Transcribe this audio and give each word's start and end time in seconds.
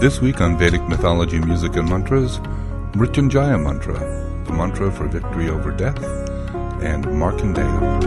This 0.00 0.18
week 0.22 0.40
on 0.40 0.56
Vedic 0.56 0.80
Mythology, 0.88 1.38
Music, 1.38 1.76
and 1.76 1.86
Mantras, 1.86 2.38
Mrityunjaya 2.92 3.62
Mantra, 3.62 3.98
the 4.46 4.52
mantra 4.52 4.90
for 4.90 5.06
victory 5.06 5.50
over 5.50 5.70
death, 5.72 6.02
and 6.82 7.04
Markandeya. 7.04 8.00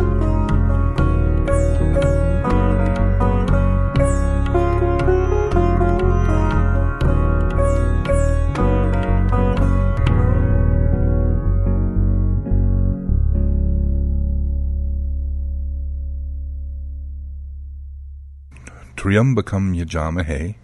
Triambakam 18.95 19.75
yajamahe, 19.77 20.55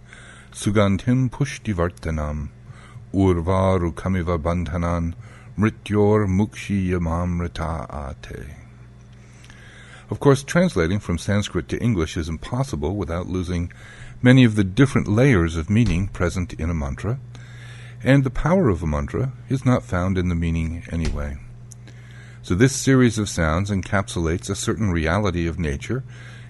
sugantim 0.52 1.30
pushtivartanam, 1.30 2.48
urvaru 3.14 3.92
kamiva 3.94 4.38
bandhanan, 4.38 5.14
mrityor 5.56 6.26
mukshi 6.26 6.88
yamamrita 6.88 7.86
ate. 8.10 8.56
Of 10.10 10.18
course, 10.18 10.42
translating 10.42 10.98
from 10.98 11.18
Sanskrit 11.18 11.68
to 11.68 11.78
English 11.78 12.16
is 12.16 12.28
impossible 12.28 12.96
without 12.96 13.28
losing 13.28 13.72
many 14.20 14.42
of 14.42 14.56
the 14.56 14.64
different 14.64 15.06
layers 15.06 15.56
of 15.56 15.70
meaning 15.70 16.08
present 16.08 16.52
in 16.54 16.68
a 16.68 16.74
mantra, 16.74 17.20
and 18.02 18.24
the 18.24 18.30
power 18.30 18.68
of 18.68 18.82
a 18.82 18.86
mantra 18.86 19.32
is 19.48 19.64
not 19.64 19.84
found 19.84 20.18
in 20.18 20.28
the 20.28 20.34
meaning 20.34 20.82
anyway. 20.90 21.36
So 22.42 22.54
this 22.54 22.74
series 22.74 23.18
of 23.18 23.28
sounds 23.28 23.70
encapsulates 23.70 24.50
a 24.50 24.56
certain 24.56 24.90
reality 24.90 25.46
of 25.46 25.58
nature 25.58 26.02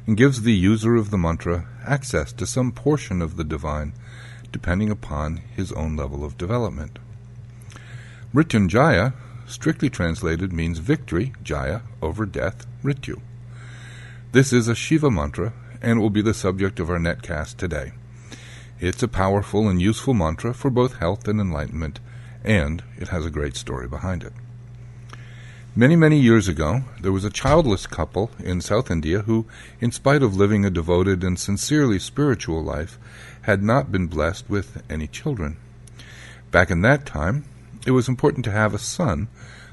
and 0.06 0.16
gives 0.16 0.42
the 0.42 0.52
user 0.52 0.96
of 0.96 1.10
the 1.10 1.18
mantra 1.18 1.66
access 1.84 2.32
to 2.32 2.46
some 2.46 2.72
portion 2.72 3.22
of 3.22 3.36
the 3.36 3.44
divine, 3.44 3.92
depending 4.52 4.90
upon 4.90 5.36
his 5.56 5.72
own 5.72 5.96
level 5.96 6.24
of 6.24 6.38
development. 6.38 6.98
Mrityunjaya, 8.34 9.12
strictly 9.46 9.90
translated, 9.90 10.52
means 10.52 10.78
victory, 10.78 11.32
jaya, 11.42 11.80
over 12.00 12.24
death, 12.26 12.66
mrityu. 12.82 13.20
This 14.32 14.52
is 14.52 14.68
a 14.68 14.74
Shiva 14.74 15.10
mantra 15.10 15.52
and 15.82 16.00
will 16.00 16.10
be 16.10 16.22
the 16.22 16.34
subject 16.34 16.78
of 16.78 16.90
our 16.90 16.98
netcast 16.98 17.56
today. 17.56 17.92
It's 18.78 19.02
a 19.02 19.08
powerful 19.08 19.68
and 19.68 19.80
useful 19.80 20.14
mantra 20.14 20.54
for 20.54 20.70
both 20.70 20.98
health 20.98 21.26
and 21.26 21.40
enlightenment, 21.40 22.00
and 22.44 22.82
it 22.96 23.08
has 23.08 23.26
a 23.26 23.30
great 23.30 23.56
story 23.56 23.88
behind 23.88 24.22
it. 24.22 24.32
Many, 25.76 25.94
many 25.94 26.18
years 26.18 26.48
ago, 26.48 26.82
there 27.00 27.12
was 27.12 27.24
a 27.24 27.30
childless 27.30 27.86
couple 27.86 28.32
in 28.40 28.60
South 28.60 28.90
India 28.90 29.20
who, 29.20 29.46
in 29.80 29.92
spite 29.92 30.20
of 30.20 30.34
living 30.34 30.64
a 30.64 30.70
devoted 30.70 31.22
and 31.22 31.38
sincerely 31.38 32.00
spiritual 32.00 32.60
life, 32.60 32.98
had 33.42 33.62
not 33.62 33.92
been 33.92 34.08
blessed 34.08 34.50
with 34.50 34.82
any 34.90 35.06
children. 35.06 35.58
Back 36.50 36.72
in 36.72 36.82
that 36.82 37.06
time, 37.06 37.44
it 37.86 37.92
was 37.92 38.08
important 38.08 38.44
to 38.46 38.50
have 38.50 38.74
a 38.74 38.80
son 38.80 39.28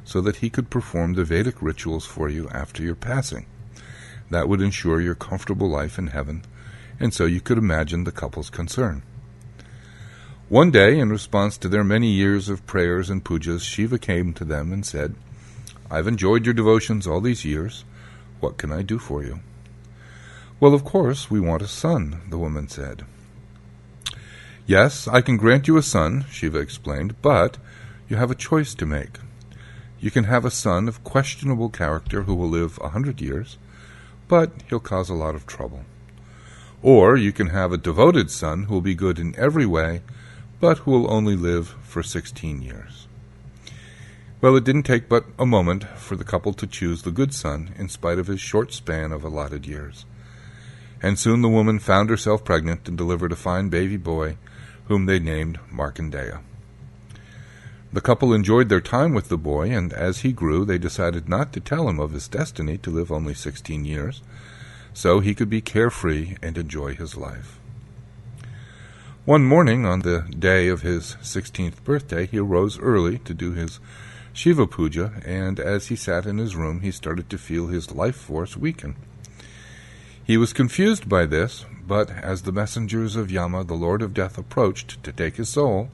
so 0.05 0.21
that 0.21 0.37
he 0.37 0.51
could 0.51 0.69
perform 0.69 1.13
the 1.13 1.25
Vedic 1.25 1.63
rituals 1.63 2.05
for 2.05 2.29
you 2.29 2.47
after 2.49 2.83
your 2.83 2.95
passing. 2.95 3.47
That 4.29 4.47
would 4.47 4.61
ensure 4.61 5.01
your 5.01 5.15
comfortable 5.15 5.67
life 5.67 5.97
in 5.97 6.07
heaven, 6.07 6.43
and 6.99 7.11
so 7.11 7.25
you 7.25 7.41
could 7.41 7.57
imagine 7.57 8.03
the 8.03 8.11
couple's 8.11 8.51
concern. 8.51 9.01
One 10.47 10.69
day, 10.69 10.99
in 10.99 11.09
response 11.09 11.57
to 11.57 11.67
their 11.67 11.83
many 11.83 12.11
years 12.11 12.49
of 12.49 12.67
prayers 12.67 13.09
and 13.09 13.25
pujas, 13.25 13.61
Shiva 13.61 13.97
came 13.97 14.31
to 14.35 14.45
them 14.45 14.71
and 14.71 14.85
said, 14.85 15.15
I've 15.89 16.07
enjoyed 16.07 16.45
your 16.45 16.53
devotions 16.53 17.07
all 17.07 17.21
these 17.21 17.45
years. 17.45 17.85
What 18.39 18.57
can 18.57 18.71
I 18.71 18.81
do 18.81 18.99
for 18.99 19.23
you? 19.23 19.39
Well, 20.59 20.73
of 20.73 20.83
course, 20.83 21.29
we 21.29 21.39
want 21.39 21.61
a 21.61 21.67
son, 21.67 22.21
the 22.29 22.37
woman 22.37 22.67
said. 22.67 23.05
Yes, 24.65 25.07
I 25.07 25.21
can 25.21 25.37
grant 25.37 25.67
you 25.67 25.77
a 25.77 25.83
son, 25.83 26.25
Shiva 26.29 26.59
explained, 26.59 27.21
but 27.21 27.57
you 28.09 28.17
have 28.17 28.31
a 28.31 28.35
choice 28.35 28.73
to 28.75 28.85
make. 28.85 29.19
You 29.99 30.11
can 30.11 30.25
have 30.25 30.45
a 30.45 30.51
son 30.51 30.87
of 30.87 31.03
questionable 31.03 31.69
character 31.69 32.23
who 32.23 32.35
will 32.35 32.49
live 32.49 32.77
a 32.81 32.89
hundred 32.89 33.21
years, 33.21 33.57
but 34.27 34.51
he'll 34.69 34.79
cause 34.79 35.09
a 35.09 35.15
lot 35.15 35.35
of 35.35 35.47
trouble. 35.47 35.85
Or 36.83 37.15
you 37.15 37.31
can 37.31 37.47
have 37.47 37.71
a 37.71 37.77
devoted 37.77 38.29
son 38.29 38.63
who 38.63 38.75
will 38.75 38.81
be 38.81 38.93
good 38.93 39.19
in 39.19 39.35
every 39.35 39.65
way, 39.65 40.01
but 40.59 40.79
who 40.79 40.91
will 40.91 41.11
only 41.11 41.35
live 41.35 41.75
for 41.81 42.03
sixteen 42.03 42.61
years. 42.61 43.06
Well, 44.39 44.55
it 44.55 44.63
didn't 44.63 44.83
take 44.83 45.09
but 45.09 45.25
a 45.39 45.47
moment 45.47 45.83
for 45.97 46.15
the 46.15 46.23
couple 46.23 46.53
to 46.53 46.67
choose 46.67 47.01
the 47.01 47.11
good 47.11 47.33
son, 47.33 47.73
in 47.75 47.89
spite 47.89 48.19
of 48.19 48.27
his 48.27 48.39
short 48.39 48.71
span 48.71 49.11
of 49.11 49.23
allotted 49.23 49.65
years. 49.65 50.05
And 51.01 51.17
soon 51.17 51.41
the 51.41 51.49
woman 51.49 51.79
found 51.79 52.11
herself 52.11 52.43
pregnant 52.43 52.87
and 52.87 52.95
delivered 52.95 53.31
a 53.31 53.35
fine 53.35 53.69
baby 53.69 53.97
boy, 53.97 54.37
whom 54.85 55.07
they 55.07 55.17
named 55.17 55.59
Markandeya. 55.71 56.41
The 57.91 58.01
couple 58.01 58.31
enjoyed 58.31 58.69
their 58.69 58.81
time 58.81 59.15
with 59.15 59.29
the 59.29 59.37
boy, 59.39 59.71
and 59.71 59.91
as 59.91 60.19
he 60.19 60.31
grew, 60.33 60.65
they 60.65 60.77
decided 60.77 61.27
not 61.27 61.51
to 61.53 61.59
tell 61.59 61.89
him 61.89 61.99
of 61.99 62.11
his 62.11 62.27
destiny 62.27 62.77
to 62.79 62.91
live 62.91 63.11
only 63.11 63.33
sixteen 63.33 63.85
years, 63.85 64.21
so 64.93 65.19
he 65.19 65.33
could 65.33 65.49
be 65.49 65.61
carefree 65.61 66.35
and 66.43 66.59
enjoy 66.59 66.93
his 66.93 67.17
life. 67.17 67.59
One 69.25 69.45
morning, 69.45 69.85
on 69.85 70.01
the 70.01 70.27
day 70.37 70.67
of 70.67 70.83
his 70.83 71.17
sixteenth 71.23 71.83
birthday, 71.83 72.27
he 72.27 72.37
arose 72.37 72.77
early 72.79 73.17
to 73.19 73.33
do 73.33 73.53
his 73.53 73.79
Shiva 74.37 74.67
Puja, 74.67 75.13
and 75.25 75.59
as 75.59 75.87
he 75.87 75.95
sat 75.95 76.27
in 76.27 76.37
his 76.37 76.55
room, 76.55 76.81
he 76.81 76.91
started 76.91 77.27
to 77.31 77.39
feel 77.39 77.69
his 77.69 77.91
life 77.91 78.15
force 78.15 78.55
weaken. 78.55 78.95
He 80.23 80.37
was 80.37 80.53
confused 80.53 81.09
by 81.09 81.25
this, 81.25 81.65
but 81.87 82.11
as 82.11 82.43
the 82.43 82.51
messengers 82.51 83.15
of 83.15 83.31
Yama, 83.31 83.63
the 83.63 83.73
Lord 83.73 84.03
of 84.03 84.13
Death, 84.13 84.37
approached 84.37 85.01
to 85.01 85.11
take 85.11 85.37
his 85.37 85.49
soul, 85.49 85.89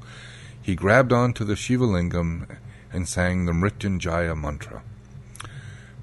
he 0.61 0.75
grabbed 0.75 1.13
onto 1.13 1.45
the 1.45 1.55
Shiva 1.55 1.85
lingam 1.85 2.57
and 2.91 3.07
sang 3.07 3.45
the 3.45 3.53
Mrityunjaya 3.53 4.37
mantra. 4.37 4.83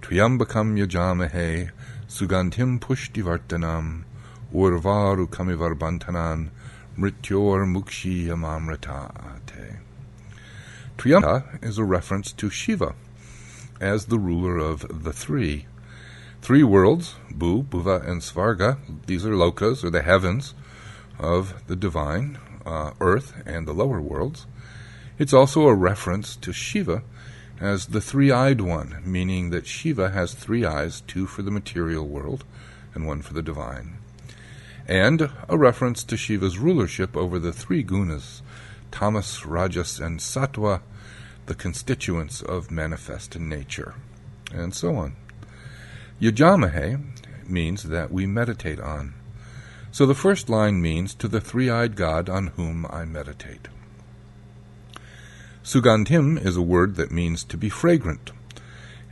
Triambakam 0.00 0.78
yajamahe 0.78 1.72
sugantim 2.08 2.80
pushtivartanam 2.80 4.04
urvaru 4.54 5.28
kamivarbantanan 5.28 6.48
mrityor 6.96 7.66
mukshi 7.66 8.28
yamamritate. 8.28 9.89
Triambaka 11.00 11.64
is 11.64 11.78
a 11.78 11.84
reference 11.84 12.30
to 12.32 12.50
Shiva 12.50 12.94
as 13.80 14.04
the 14.04 14.18
ruler 14.18 14.58
of 14.58 15.02
the 15.02 15.14
three. 15.14 15.64
Three 16.42 16.62
worlds, 16.62 17.14
Bhu, 17.32 17.64
Bhuva, 17.64 18.06
and 18.06 18.20
Svarga, 18.20 18.76
these 19.06 19.24
are 19.24 19.30
lokas, 19.30 19.82
or 19.82 19.88
the 19.88 20.02
heavens 20.02 20.52
of 21.18 21.66
the 21.68 21.74
divine, 21.74 22.38
uh, 22.66 22.90
earth, 23.00 23.32
and 23.46 23.66
the 23.66 23.72
lower 23.72 23.98
worlds. 23.98 24.46
It's 25.18 25.32
also 25.32 25.68
a 25.68 25.74
reference 25.74 26.36
to 26.36 26.52
Shiva 26.52 27.02
as 27.58 27.86
the 27.86 28.02
three 28.02 28.30
eyed 28.30 28.60
one, 28.60 29.00
meaning 29.02 29.48
that 29.50 29.66
Shiva 29.66 30.10
has 30.10 30.34
three 30.34 30.66
eyes, 30.66 31.00
two 31.06 31.26
for 31.26 31.40
the 31.40 31.50
material 31.50 32.06
world 32.06 32.44
and 32.92 33.06
one 33.06 33.22
for 33.22 33.32
the 33.32 33.40
divine. 33.40 33.96
And 34.86 35.30
a 35.48 35.56
reference 35.56 36.04
to 36.04 36.18
Shiva's 36.18 36.58
rulership 36.58 37.16
over 37.16 37.38
the 37.38 37.54
three 37.54 37.82
gunas, 37.82 38.42
tamas, 38.90 39.46
rajas, 39.46 39.98
and 39.98 40.20
sattva, 40.20 40.82
the 41.50 41.54
constituents 41.56 42.42
of 42.42 42.70
manifest 42.70 43.36
nature, 43.36 43.96
and 44.54 44.72
so 44.72 44.94
on. 44.94 45.16
Yajamahe 46.20 47.02
means 47.48 47.82
that 47.82 48.12
we 48.12 48.24
meditate 48.24 48.78
on. 48.78 49.14
So 49.90 50.06
the 50.06 50.14
first 50.14 50.48
line 50.48 50.80
means 50.80 51.12
to 51.16 51.26
the 51.26 51.40
three 51.40 51.68
eyed 51.68 51.96
God 51.96 52.28
on 52.28 52.52
whom 52.54 52.86
I 52.88 53.04
meditate. 53.04 53.66
Sugandhim 55.64 56.38
is 56.38 56.56
a 56.56 56.62
word 56.62 56.94
that 56.94 57.10
means 57.10 57.42
to 57.42 57.56
be 57.56 57.68
fragrant, 57.68 58.30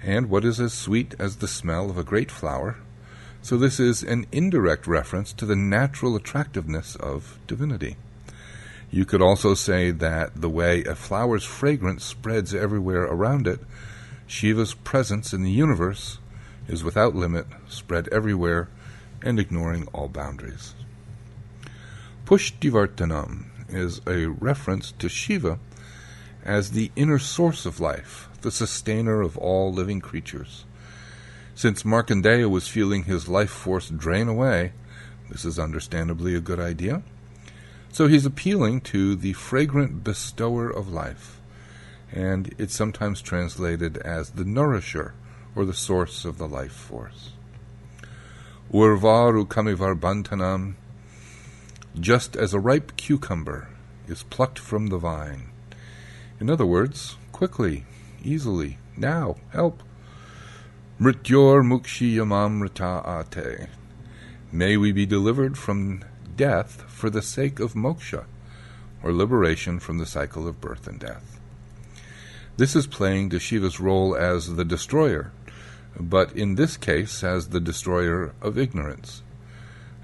and 0.01 0.31
what 0.31 0.45
is 0.45 0.61
as 0.61 0.73
sweet 0.73 1.17
as 1.19 1.39
the 1.39 1.49
smell 1.49 1.91
of 1.91 1.99
a 1.99 2.05
great 2.05 2.31
flower. 2.31 2.77
So 3.43 3.57
this 3.57 3.81
is 3.81 4.05
an 4.05 4.27
indirect 4.31 4.87
reference 4.87 5.33
to 5.33 5.45
the 5.45 5.57
natural 5.57 6.15
attractiveness 6.15 6.95
of 6.95 7.41
divinity. 7.49 7.97
You 8.91 9.05
could 9.05 9.21
also 9.21 9.55
say 9.55 9.91
that 9.91 10.41
the 10.41 10.49
way 10.49 10.83
a 10.85 10.95
flower's 10.95 11.45
fragrance 11.45 12.05
spreads 12.05 12.55
everywhere 12.55 13.03
around 13.03 13.47
it, 13.47 13.61
Shiva's 14.27 14.75
presence 14.75 15.33
in 15.33 15.43
the 15.43 15.51
universe 15.51 16.19
is 16.69 16.85
without 16.85 17.15
limit, 17.15 17.47
spread 17.69 18.09
everywhere, 18.09 18.69
and 19.23 19.39
ignoring 19.39 19.87
all 19.93 20.09
boundaries. 20.09 20.75
Pushtivartanam 22.25 23.47
is 23.69 24.01
a 24.07 24.27
reference 24.27 24.93
to 24.93 25.09
Shiva 25.09 25.59
as 26.45 26.71
the 26.71 26.91
inner 26.97 27.19
source 27.19 27.67
of 27.67 27.81
life, 27.81 28.29
the 28.41 28.51
sustainer 28.51 29.21
of 29.21 29.37
all 29.37 29.73
living 29.73 30.01
creatures. 30.01 30.65
Since 31.55 31.83
Markandeya 31.83 32.49
was 32.49 32.69
feeling 32.69 33.05
his 33.05 33.29
life 33.29 33.51
force 33.51 33.89
drain 33.91 34.29
away, 34.29 34.73
this 35.29 35.45
is 35.45 35.59
understandably 35.59 36.35
a 36.35 36.41
good 36.41 36.61
idea. 36.61 37.03
So 37.91 38.07
he's 38.07 38.27
appealing 38.27 38.83
to 38.83 39.17
the 39.17 39.33
fragrant 39.33 40.05
bestower 40.05 40.71
of 40.71 40.93
life, 40.93 41.41
and 42.13 42.55
it's 42.59 42.75
sometimes 42.75 43.21
translated 43.21 43.97
as 43.99 44.31
the 44.31 44.45
nourisher 44.45 45.15
or 45.57 45.65
the 45.65 45.75
source 45.75 46.25
of 46.25 46.39
the 46.39 46.47
life 46.47 46.73
force. 46.73 47.33
Urvaru 48.73 49.47
kamivar 49.47 49.99
bantanam, 49.99 50.75
just 51.99 52.37
as 52.37 52.55
a 52.55 52.61
ripe 52.61 52.97
cucumber 52.97 53.69
is 54.07 54.23
plucked 54.25 54.59
from 54.59 54.89
the 54.89 54.99
vine. 54.99 55.51
In 56.39 56.49
other 56.49 56.67
words, 56.67 57.17
quickly, 57.33 57.85
easily, 58.23 58.79
now, 58.97 59.37
help. 59.53 59.83
Mrityor 61.01 61.63
mukshiyamamrita 61.65 63.07
ate. 63.07 63.69
May 64.53 64.77
we 64.77 64.93
be 64.93 65.07
delivered 65.07 65.57
from 65.57 66.05
death 66.39 66.85
for 66.89 67.11
the 67.11 67.21
sake 67.21 67.61
of 67.61 67.75
moksha, 67.75 68.25
or 69.03 69.13
liberation 69.13 69.79
from 69.79 69.99
the 69.99 70.07
cycle 70.07 70.49
of 70.49 70.61
birth 70.63 70.87
and 70.87 70.99
death. 70.99 71.39
This 72.57 72.75
is 72.75 72.87
playing 72.87 73.29
to 73.31 73.39
Shiva's 73.39 73.79
role 73.79 74.17
as 74.17 74.57
the 74.57 74.65
destroyer, 74.65 75.33
but 76.01 76.33
in 76.33 76.55
this 76.55 76.77
case 76.77 77.23
as 77.23 77.49
the 77.49 77.61
destroyer 77.61 78.33
of 78.41 78.57
ignorance. 78.57 79.23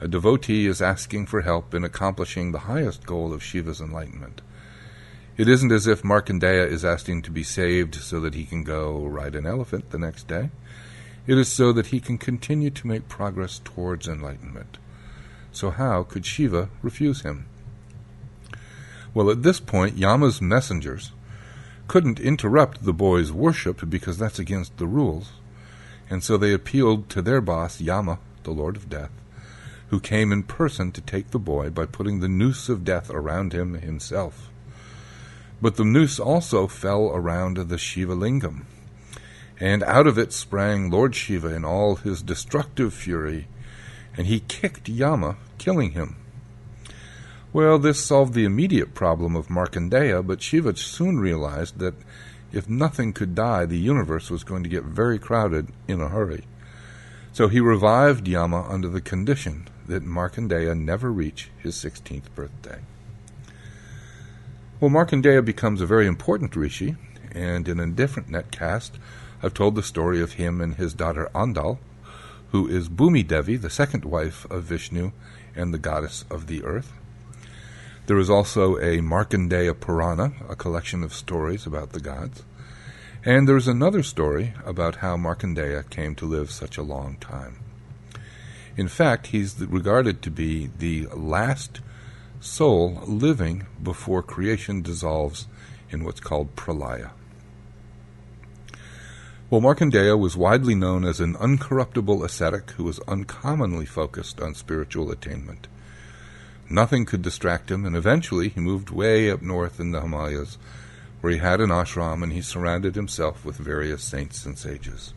A 0.00 0.08
devotee 0.08 0.66
is 0.66 0.82
asking 0.82 1.26
for 1.26 1.40
help 1.40 1.72
in 1.72 1.84
accomplishing 1.84 2.52
the 2.52 2.66
highest 2.70 3.06
goal 3.06 3.32
of 3.32 3.42
Shiva's 3.42 3.80
enlightenment. 3.80 4.42
It 5.36 5.48
isn't 5.48 5.72
as 5.72 5.86
if 5.86 6.02
Markandeya 6.02 6.68
is 6.68 6.84
asking 6.84 7.22
to 7.22 7.30
be 7.30 7.42
saved 7.42 7.94
so 7.94 8.20
that 8.20 8.34
he 8.34 8.44
can 8.44 8.62
go 8.62 9.04
ride 9.04 9.34
an 9.34 9.46
elephant 9.46 9.90
the 9.90 9.98
next 9.98 10.28
day. 10.28 10.50
It 11.26 11.38
is 11.38 11.48
so 11.48 11.72
that 11.72 11.86
he 11.86 12.00
can 12.00 12.18
continue 12.18 12.70
to 12.70 12.86
make 12.86 13.08
progress 13.08 13.60
towards 13.64 14.06
enlightenment. 14.06 14.78
So 15.54 15.70
how 15.70 16.02
could 16.02 16.26
Shiva 16.26 16.68
refuse 16.82 17.22
him? 17.22 17.46
Well, 19.14 19.30
at 19.30 19.44
this 19.44 19.60
point, 19.60 19.96
Yama's 19.96 20.42
messengers 20.42 21.12
couldn't 21.86 22.18
interrupt 22.18 22.82
the 22.82 22.92
boy's 22.92 23.30
worship 23.30 23.88
because 23.88 24.18
that's 24.18 24.40
against 24.40 24.76
the 24.78 24.88
rules, 24.88 25.30
and 26.10 26.24
so 26.24 26.36
they 26.36 26.52
appealed 26.52 27.08
to 27.10 27.22
their 27.22 27.40
boss, 27.40 27.80
Yama, 27.80 28.18
the 28.42 28.50
Lord 28.50 28.74
of 28.74 28.90
Death, 28.90 29.12
who 29.90 30.00
came 30.00 30.32
in 30.32 30.42
person 30.42 30.90
to 30.90 31.00
take 31.00 31.30
the 31.30 31.38
boy 31.38 31.70
by 31.70 31.86
putting 31.86 32.18
the 32.18 32.28
noose 32.28 32.68
of 32.68 32.84
death 32.84 33.08
around 33.08 33.52
him 33.52 33.74
himself. 33.74 34.50
But 35.62 35.76
the 35.76 35.84
noose 35.84 36.18
also 36.18 36.66
fell 36.66 37.12
around 37.14 37.58
the 37.58 37.78
Shiva 37.78 38.16
lingam, 38.16 38.64
and 39.60 39.84
out 39.84 40.08
of 40.08 40.18
it 40.18 40.32
sprang 40.32 40.90
Lord 40.90 41.14
Shiva 41.14 41.54
in 41.54 41.64
all 41.64 41.94
his 41.94 42.22
destructive 42.22 42.92
fury, 42.92 43.46
and 44.16 44.26
he 44.26 44.40
kicked 44.40 44.88
Yama, 44.88 45.36
killing 45.64 45.92
him. 45.92 46.14
Well, 47.54 47.78
this 47.78 48.04
solved 48.04 48.34
the 48.34 48.44
immediate 48.44 48.94
problem 48.94 49.34
of 49.34 49.48
Markandeya, 49.48 50.26
but 50.26 50.42
Shiva 50.42 50.76
soon 50.76 51.18
realized 51.18 51.78
that 51.78 51.94
if 52.52 52.68
nothing 52.68 53.14
could 53.14 53.34
die, 53.34 53.64
the 53.64 53.78
universe 53.78 54.28
was 54.30 54.44
going 54.44 54.62
to 54.62 54.68
get 54.68 54.84
very 54.84 55.18
crowded 55.18 55.68
in 55.88 56.02
a 56.02 56.08
hurry. 56.08 56.44
So 57.32 57.48
he 57.48 57.60
revived 57.60 58.28
Yama 58.28 58.66
under 58.68 58.88
the 58.88 59.00
condition 59.00 59.68
that 59.86 60.04
Markandeya 60.04 60.78
never 60.78 61.10
reach 61.10 61.50
his 61.56 61.76
16th 61.76 62.34
birthday. 62.34 62.80
Well, 64.80 64.90
Markandeya 64.90 65.44
becomes 65.44 65.80
a 65.80 65.86
very 65.86 66.06
important 66.06 66.54
rishi, 66.56 66.96
and 67.32 67.66
in 67.68 67.80
a 67.80 67.86
different 67.86 68.28
netcast, 68.28 68.90
I've 69.42 69.54
told 69.54 69.76
the 69.76 69.82
story 69.82 70.20
of 70.20 70.34
him 70.34 70.60
and 70.60 70.74
his 70.74 70.92
daughter 70.92 71.30
Andal, 71.34 71.78
who 72.50 72.68
is 72.68 72.88
Bhumi 72.88 73.26
Devi, 73.26 73.56
the 73.56 73.70
second 73.70 74.04
wife 74.04 74.44
of 74.50 74.64
Vishnu 74.64 75.12
and 75.56 75.72
the 75.72 75.78
goddess 75.78 76.24
of 76.30 76.46
the 76.46 76.64
earth. 76.64 76.92
There 78.06 78.18
is 78.18 78.28
also 78.28 78.76
a 78.76 78.98
Markandeya 78.98 79.80
Purana, 79.80 80.32
a 80.48 80.56
collection 80.56 81.02
of 81.02 81.14
stories 81.14 81.66
about 81.66 81.92
the 81.92 82.00
gods. 82.00 82.42
And 83.24 83.48
there 83.48 83.56
is 83.56 83.68
another 83.68 84.02
story 84.02 84.52
about 84.66 84.96
how 84.96 85.16
Markandeya 85.16 85.88
came 85.88 86.14
to 86.16 86.26
live 86.26 86.50
such 86.50 86.76
a 86.76 86.82
long 86.82 87.16
time. 87.16 87.60
In 88.76 88.88
fact, 88.88 89.28
he's 89.28 89.58
regarded 89.64 90.20
to 90.22 90.30
be 90.30 90.68
the 90.78 91.06
last 91.14 91.80
soul 92.40 93.00
living 93.06 93.66
before 93.82 94.22
creation 94.22 94.82
dissolves 94.82 95.46
in 95.88 96.04
what's 96.04 96.20
called 96.20 96.54
pralaya. 96.56 97.10
Well, 99.50 99.60
Markandeya 99.60 100.18
was 100.18 100.38
widely 100.38 100.74
known 100.74 101.04
as 101.04 101.20
an 101.20 101.34
uncorruptible 101.34 102.24
ascetic 102.24 102.70
who 102.72 102.84
was 102.84 102.98
uncommonly 103.00 103.84
focused 103.84 104.40
on 104.40 104.54
spiritual 104.54 105.10
attainment. 105.10 105.68
Nothing 106.70 107.04
could 107.04 107.20
distract 107.20 107.70
him, 107.70 107.84
and 107.84 107.94
eventually 107.94 108.48
he 108.48 108.60
moved 108.60 108.88
way 108.88 109.30
up 109.30 109.42
north 109.42 109.78
in 109.78 109.92
the 109.92 110.00
Himalayas, 110.00 110.56
where 111.20 111.30
he 111.32 111.38
had 111.38 111.60
an 111.60 111.68
ashram 111.68 112.22
and 112.22 112.32
he 112.32 112.40
surrounded 112.40 112.94
himself 112.94 113.44
with 113.44 113.56
various 113.56 114.02
saints 114.02 114.46
and 114.46 114.58
sages. 114.58 115.12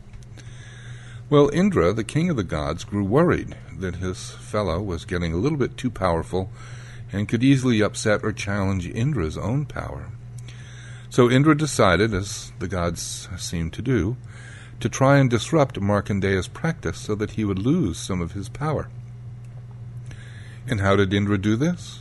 Well, 1.30 1.50
Indra, 1.52 1.94
the 1.94 2.04
king 2.04 2.28
of 2.28 2.36
the 2.36 2.44
gods, 2.44 2.84
grew 2.84 3.04
worried 3.04 3.56
that 3.78 3.96
his 3.96 4.30
fellow 4.30 4.80
was 4.82 5.06
getting 5.06 5.32
a 5.32 5.38
little 5.38 5.58
bit 5.58 5.78
too 5.78 5.90
powerful 5.90 6.50
and 7.12 7.28
could 7.28 7.42
easily 7.42 7.82
upset 7.82 8.20
or 8.22 8.32
challenge 8.32 8.86
Indra's 8.86 9.38
own 9.38 9.64
power. 9.64 10.10
So 11.10 11.30
Indra 11.30 11.56
decided, 11.56 12.12
as 12.12 12.52
the 12.58 12.68
gods 12.68 13.28
seem 13.38 13.70
to 13.70 13.82
do, 13.82 14.16
to 14.80 14.88
try 14.88 15.18
and 15.18 15.28
disrupt 15.28 15.80
Markandeya's 15.80 16.48
practice 16.48 16.98
so 16.98 17.14
that 17.14 17.32
he 17.32 17.44
would 17.44 17.58
lose 17.58 17.98
some 17.98 18.20
of 18.20 18.32
his 18.32 18.48
power. 18.48 18.88
And 20.68 20.80
how 20.80 20.96
did 20.96 21.14
Indra 21.14 21.38
do 21.38 21.56
this? 21.56 22.00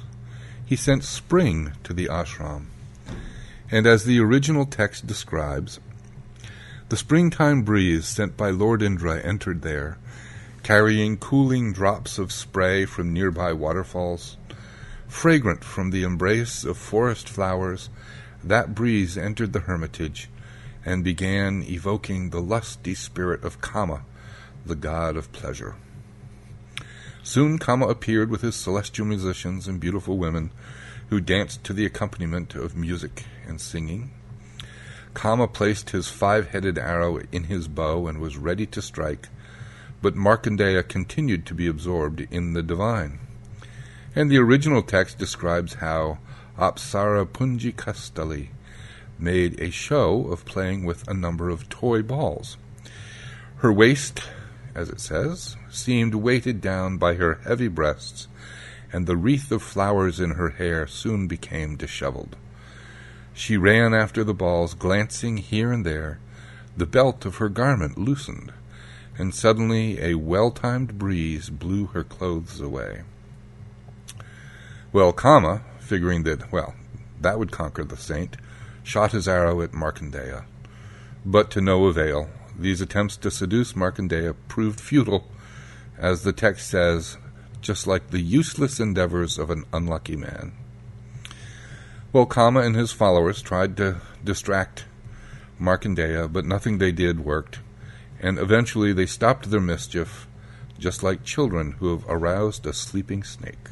He 0.65 0.75
sent 0.75 1.03
spring 1.03 1.71
to 1.83 1.93
the 1.93 2.07
ashram. 2.07 2.65
And 3.71 3.87
as 3.87 4.03
the 4.03 4.19
original 4.19 4.65
text 4.65 5.07
describes, 5.07 5.79
the 6.89 6.97
springtime 6.97 7.63
breeze 7.63 8.05
sent 8.05 8.37
by 8.37 8.49
Lord 8.49 8.81
Indra 8.81 9.19
entered 9.21 9.61
there, 9.61 9.97
carrying 10.63 11.17
cooling 11.17 11.71
drops 11.71 12.17
of 12.17 12.31
spray 12.31 12.85
from 12.85 13.13
nearby 13.13 13.53
waterfalls. 13.53 14.37
Fragrant 15.07 15.63
from 15.63 15.91
the 15.91 16.03
embrace 16.03 16.65
of 16.65 16.77
forest 16.77 17.29
flowers, 17.29 17.89
that 18.43 18.75
breeze 18.75 19.17
entered 19.17 19.53
the 19.53 19.61
hermitage 19.61 20.29
and 20.85 21.03
began 21.03 21.63
evoking 21.63 22.29
the 22.29 22.41
lusty 22.41 22.93
spirit 22.93 23.43
of 23.43 23.61
Kama, 23.61 24.03
the 24.65 24.75
god 24.75 25.17
of 25.17 25.31
pleasure. 25.31 25.75
Soon 27.23 27.59
Kama 27.59 27.87
appeared 27.87 28.29
with 28.29 28.41
his 28.41 28.55
celestial 28.55 29.05
musicians 29.05 29.67
and 29.67 29.81
beautiful 29.81 30.17
women, 30.17 30.51
who 31.09 31.19
danced 31.19 31.63
to 31.63 31.73
the 31.73 31.85
accompaniment 31.85 32.55
of 32.55 32.75
music 32.75 33.25
and 33.45 33.59
singing. 33.59 34.11
Kama 35.13 35.47
placed 35.47 35.89
his 35.89 36.09
five 36.09 36.49
headed 36.49 36.77
arrow 36.77 37.19
in 37.31 37.45
his 37.45 37.67
bow 37.67 38.07
and 38.07 38.19
was 38.19 38.37
ready 38.37 38.65
to 38.67 38.81
strike, 38.81 39.29
but 40.01 40.15
Markandeya 40.15 40.87
continued 40.87 41.45
to 41.45 41.53
be 41.53 41.67
absorbed 41.67 42.27
in 42.29 42.53
the 42.53 42.63
divine. 42.63 43.19
And 44.15 44.29
the 44.29 44.37
original 44.37 44.81
text 44.81 45.17
describes 45.17 45.75
how 45.75 46.19
Apsara 46.57 47.23
Punjikasthali 47.25 48.49
made 49.19 49.59
a 49.61 49.69
show 49.69 50.27
of 50.27 50.45
playing 50.45 50.85
with 50.85 51.07
a 51.07 51.13
number 51.13 51.49
of 51.49 51.69
toy 51.69 52.01
balls. 52.01 52.57
Her 53.57 53.71
waist, 53.71 54.21
as 54.73 54.89
it 54.89 54.99
says, 54.99 55.55
seemed 55.69 56.15
weighted 56.15 56.59
down 56.59 56.97
by 56.97 57.13
her 57.15 57.35
heavy 57.43 57.67
breasts, 57.67 58.27
and 58.91 59.05
the 59.05 59.17
wreath 59.17 59.51
of 59.51 59.61
flowers 59.61 60.19
in 60.19 60.31
her 60.31 60.49
hair 60.49 60.87
soon 60.87 61.27
became 61.27 61.75
disheveled. 61.75 62.35
She 63.33 63.55
ran 63.55 63.93
after 63.93 64.23
the 64.23 64.33
balls, 64.33 64.73
glancing 64.73 65.37
here 65.37 65.71
and 65.71 65.85
there. 65.85 66.19
The 66.75 66.87
belt 66.87 67.23
of 67.23 67.35
her 67.35 67.49
garment 67.49 67.99
loosened, 67.99 68.51
and 69.15 69.33
suddenly 69.33 70.01
a 70.01 70.15
well 70.15 70.49
timed 70.49 70.97
breeze 70.97 71.51
blew 71.51 71.87
her 71.87 72.03
clothes 72.03 72.59
away. 72.59 73.03
Well, 74.91 75.11
Kama, 75.13 75.61
figuring 75.87 76.23
that, 76.23 76.51
well, 76.51 76.75
that 77.21 77.39
would 77.39 77.51
conquer 77.51 77.83
the 77.83 77.97
saint, 77.97 78.37
shot 78.83 79.11
his 79.11 79.27
arrow 79.27 79.61
at 79.61 79.71
Markandeya. 79.71 80.45
But 81.25 81.49
to 81.51 81.61
no 81.61 81.85
avail. 81.85 82.29
These 82.59 82.81
attempts 82.81 83.17
to 83.17 83.31
seduce 83.31 83.73
Markandeya 83.73 84.35
proved 84.47 84.79
futile, 84.79 85.27
as 85.97 86.23
the 86.23 86.33
text 86.33 86.69
says, 86.69 87.17
just 87.61 87.87
like 87.87 88.09
the 88.09 88.19
useless 88.19 88.79
endeavors 88.79 89.37
of 89.37 89.49
an 89.49 89.65
unlucky 89.73 90.15
man. 90.15 90.53
Well, 92.13 92.25
Kama 92.25 92.61
and 92.61 92.75
his 92.75 92.91
followers 92.91 93.41
tried 93.41 93.77
to 93.77 93.97
distract 94.23 94.85
Markandeya, 95.59 96.31
but 96.31 96.45
nothing 96.45 96.77
they 96.77 96.91
did 96.91 97.23
worked, 97.23 97.59
and 98.19 98.39
eventually 98.39 98.93
they 98.93 99.05
stopped 99.05 99.49
their 99.49 99.59
mischief, 99.59 100.27
just 100.79 101.03
like 101.03 101.23
children 101.23 101.73
who 101.73 101.89
have 101.89 102.05
aroused 102.07 102.65
a 102.65 102.73
sleeping 102.73 103.23
snake. 103.23 103.69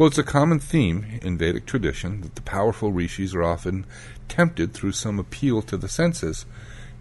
Well, 0.00 0.06
it's 0.06 0.16
a 0.16 0.22
common 0.22 0.60
theme 0.60 1.18
in 1.20 1.36
Vedic 1.36 1.66
tradition 1.66 2.22
that 2.22 2.34
the 2.34 2.40
powerful 2.40 2.90
rishis 2.90 3.34
are 3.34 3.42
often 3.42 3.84
tempted 4.28 4.72
through 4.72 4.92
some 4.92 5.18
appeal 5.18 5.60
to 5.60 5.76
the 5.76 5.90
senses, 5.90 6.46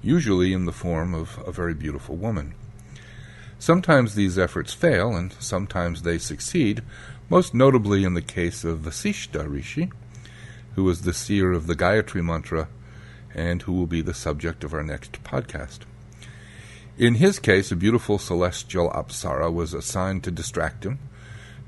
usually 0.01 0.51
in 0.51 0.65
the 0.65 0.73
form 0.73 1.13
of 1.13 1.41
a 1.47 1.51
very 1.53 1.73
beautiful 1.73 2.17
woman. 2.17 2.55
Sometimes 3.57 4.15
these 4.15 4.37
efforts 4.37 4.73
fail, 4.73 5.15
and 5.15 5.31
sometimes 5.39 6.01
they 6.01 6.17
succeed, 6.17 6.83
most 7.29 7.53
notably 7.53 8.03
in 8.03 8.15
the 8.15 8.21
case 8.21 8.65
of 8.65 8.79
Vasishta 8.79 9.49
Rishi, 9.49 9.89
who 10.75 10.83
was 10.83 11.03
the 11.03 11.13
seer 11.13 11.53
of 11.53 11.67
the 11.67 11.77
Gayatri 11.77 12.21
Mantra 12.21 12.67
and 13.33 13.61
who 13.61 13.71
will 13.71 13.87
be 13.87 14.01
the 14.01 14.13
subject 14.13 14.65
of 14.65 14.73
our 14.73 14.83
next 14.83 15.23
podcast. 15.23 15.83
In 16.97 17.15
his 17.15 17.39
case, 17.39 17.71
a 17.71 17.77
beautiful 17.77 18.19
celestial 18.19 18.89
apsara 18.89 19.49
was 19.53 19.73
assigned 19.73 20.25
to 20.25 20.31
distract 20.31 20.85
him, 20.85 20.99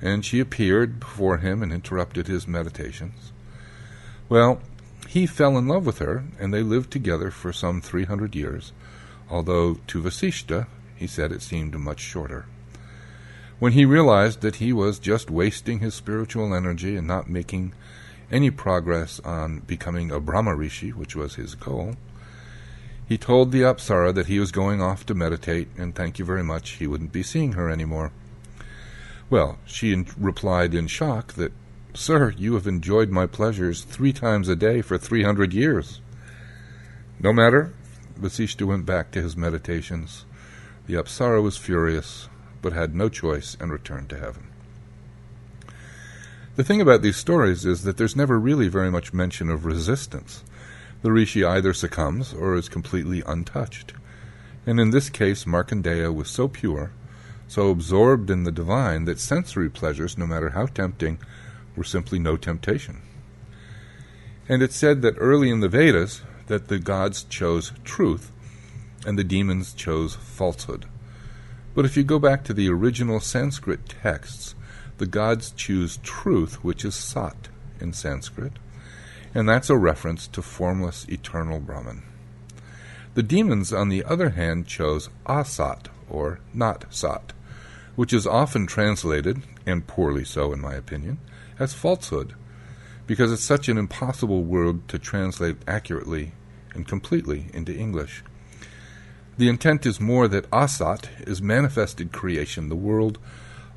and 0.01 0.25
she 0.25 0.39
appeared 0.39 0.99
before 0.99 1.37
him 1.37 1.61
and 1.61 1.71
interrupted 1.71 2.27
his 2.27 2.47
meditations. 2.47 3.31
Well, 4.29 4.59
he 5.07 5.25
fell 5.25 5.57
in 5.57 5.67
love 5.67 5.85
with 5.85 5.99
her, 5.99 6.23
and 6.39 6.53
they 6.53 6.63
lived 6.63 6.91
together 6.91 7.31
for 7.31 7.51
some 7.51 7.81
three 7.81 8.05
hundred 8.05 8.35
years, 8.35 8.71
although 9.29 9.75
to 9.87 10.01
Vasishta 10.01 10.67
he 10.95 11.07
said 11.07 11.31
it 11.31 11.41
seemed 11.41 11.77
much 11.77 11.99
shorter. 11.99 12.45
When 13.59 13.73
he 13.73 13.85
realized 13.85 14.41
that 14.41 14.55
he 14.55 14.71
was 14.71 14.99
just 14.99 15.29
wasting 15.29 15.79
his 15.79 15.93
spiritual 15.93 16.53
energy 16.55 16.95
and 16.95 17.05
not 17.05 17.29
making 17.29 17.73
any 18.31 18.49
progress 18.49 19.19
on 19.19 19.59
becoming 19.59 20.11
a 20.11 20.19
Brahma 20.19 20.55
Rishi, 20.55 20.91
which 20.91 21.15
was 21.15 21.35
his 21.35 21.55
goal, 21.55 21.95
he 23.07 23.17
told 23.17 23.51
the 23.51 23.61
Apsara 23.61 24.13
that 24.15 24.27
he 24.27 24.39
was 24.39 24.51
going 24.51 24.81
off 24.81 25.05
to 25.05 25.13
meditate, 25.13 25.67
and 25.77 25.93
thank 25.93 26.17
you 26.17 26.23
very 26.23 26.43
much, 26.43 26.71
he 26.71 26.87
wouldn't 26.87 27.11
be 27.11 27.23
seeing 27.23 27.53
her 27.53 27.69
any 27.69 27.83
more. 27.83 28.11
Well, 29.31 29.59
she 29.65 29.93
in- 29.93 30.07
replied 30.17 30.75
in 30.75 30.87
shock 30.87 31.33
that, 31.33 31.53
Sir, 31.93 32.31
you 32.37 32.53
have 32.55 32.67
enjoyed 32.67 33.09
my 33.09 33.25
pleasures 33.25 33.83
three 33.83 34.11
times 34.11 34.49
a 34.49 34.57
day 34.57 34.81
for 34.81 34.97
three 34.97 35.23
hundred 35.23 35.53
years. 35.53 36.01
No 37.19 37.31
matter. 37.33 37.73
Vasishta 38.19 38.67
went 38.67 38.85
back 38.85 39.09
to 39.11 39.21
his 39.21 39.37
meditations. 39.37 40.25
The 40.85 40.95
Apsara 40.95 41.41
was 41.41 41.57
furious, 41.57 42.27
but 42.61 42.73
had 42.73 42.93
no 42.93 43.07
choice 43.09 43.55
and 43.59 43.71
returned 43.71 44.09
to 44.09 44.19
heaven. 44.19 44.47
The 46.57 46.63
thing 46.63 46.81
about 46.81 47.01
these 47.01 47.15
stories 47.15 47.65
is 47.65 47.83
that 47.83 47.95
there's 47.95 48.15
never 48.17 48.37
really 48.37 48.67
very 48.67 48.91
much 48.91 49.13
mention 49.13 49.49
of 49.49 49.65
resistance. 49.65 50.43
The 51.01 51.11
rishi 51.11 51.43
either 51.43 51.73
succumbs 51.73 52.33
or 52.33 52.53
is 52.55 52.67
completely 52.67 53.23
untouched. 53.25 53.93
And 54.67 54.79
in 54.79 54.91
this 54.91 55.09
case, 55.09 55.45
Markandeya 55.45 56.13
was 56.13 56.29
so 56.29 56.47
pure, 56.49 56.91
so 57.51 57.69
absorbed 57.69 58.29
in 58.29 58.45
the 58.45 58.51
divine, 58.51 59.03
that 59.03 59.19
sensory 59.19 59.69
pleasures, 59.69 60.17
no 60.17 60.25
matter 60.25 60.51
how 60.51 60.65
tempting, 60.65 61.19
were 61.75 61.83
simply 61.83 62.17
no 62.17 62.37
temptation. 62.37 63.01
And 64.47 64.63
it's 64.63 64.77
said 64.77 65.01
that 65.01 65.15
early 65.17 65.49
in 65.49 65.59
the 65.59 65.67
Vedas 65.67 66.21
that 66.47 66.69
the 66.69 66.79
gods 66.79 67.25
chose 67.25 67.73
truth 67.83 68.31
and 69.05 69.19
the 69.19 69.25
demons 69.25 69.73
chose 69.73 70.15
falsehood. 70.15 70.85
But 71.75 71.83
if 71.83 71.97
you 71.97 72.05
go 72.05 72.19
back 72.19 72.45
to 72.45 72.53
the 72.53 72.69
original 72.69 73.19
Sanskrit 73.19 73.89
texts, 73.89 74.55
the 74.97 75.05
gods 75.05 75.51
choose 75.51 75.97
truth, 76.03 76.63
which 76.63 76.85
is 76.85 76.95
sat 76.95 77.49
in 77.81 77.91
Sanskrit, 77.91 78.53
and 79.35 79.49
that's 79.49 79.69
a 79.69 79.75
reference 79.75 80.25
to 80.27 80.41
formless 80.41 81.05
eternal 81.09 81.59
Brahman. 81.59 82.03
The 83.13 83.23
demons, 83.23 83.73
on 83.73 83.89
the 83.89 84.05
other 84.05 84.29
hand, 84.29 84.67
chose 84.67 85.09
asat, 85.25 85.87
or 86.09 86.39
not 86.53 86.85
sat, 86.89 87.33
which 87.95 88.13
is 88.13 88.27
often 88.27 88.65
translated, 88.65 89.41
and 89.65 89.87
poorly 89.87 90.23
so 90.23 90.53
in 90.53 90.61
my 90.61 90.73
opinion, 90.73 91.19
as 91.59 91.73
falsehood, 91.73 92.33
because 93.07 93.31
it's 93.31 93.43
such 93.43 93.67
an 93.67 93.77
impossible 93.77 94.43
word 94.43 94.87
to 94.87 94.97
translate 94.97 95.57
accurately 95.67 96.31
and 96.73 96.87
completely 96.87 97.47
into 97.53 97.75
English. 97.75 98.23
The 99.37 99.49
intent 99.49 99.85
is 99.85 99.99
more 99.99 100.27
that 100.27 100.49
asat 100.51 101.27
is 101.27 101.41
manifested 101.41 102.11
creation, 102.11 102.69
the 102.69 102.75
world 102.75 103.17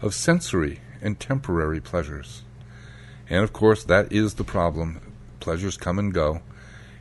of 0.03 0.15
sensory 0.15 0.81
and 1.01 1.19
temporary 1.19 1.81
pleasures. 1.81 2.43
And 3.29 3.43
of 3.43 3.53
course, 3.53 3.85
that 3.85 4.13
is 4.13 4.35
the 4.35 4.45
problem. 4.45 5.01
Pleasures 5.41 5.77
come 5.77 5.99
and 5.99 6.13
go, 6.13 6.43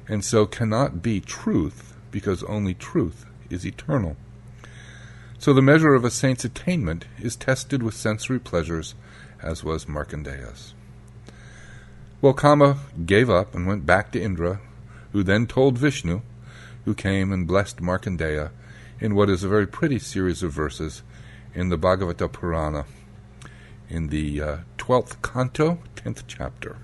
and 0.08 0.24
so 0.24 0.46
cannot 0.46 1.02
be 1.02 1.20
truth, 1.20 1.94
because 2.12 2.44
only 2.44 2.74
truth 2.74 3.26
is 3.50 3.66
eternal. 3.66 4.18
So 5.44 5.52
the 5.52 5.62
measure 5.62 5.94
of 5.94 6.06
a 6.06 6.10
saint's 6.10 6.46
attainment 6.46 7.04
is 7.20 7.36
tested 7.36 7.84
with 7.84 7.96
sensory 7.96 8.40
pleasures, 8.40 8.96
as 9.42 9.62
was 9.62 9.88
Markandeya's. 9.88 10.74
Well, 12.22 12.32
Kama 12.34 12.78
gave 13.06 13.30
up 13.30 13.54
and 13.54 13.68
went 13.68 13.86
back 13.86 14.14
to 14.14 14.22
Indra, 14.22 14.62
who 15.12 15.22
then 15.22 15.46
told 15.46 15.78
Vishnu, 15.78 16.22
who 16.86 16.94
came 16.94 17.34
and 17.34 17.46
blessed 17.46 17.82
Markandeya 17.82 18.52
in 19.02 19.16
what 19.16 19.30
is 19.30 19.44
a 19.44 19.50
very 19.50 19.68
pretty 19.68 20.00
series 20.00 20.44
of 20.44 20.54
verses 20.54 21.04
in 21.54 21.68
the 21.68 21.78
Bhagavata 21.78 22.32
Purana, 22.32 22.86
in 23.90 24.08
the 24.08 24.42
uh, 24.42 24.58
12th 24.78 25.22
canto, 25.22 25.80
10th 25.98 26.24
chapter. 26.26 26.78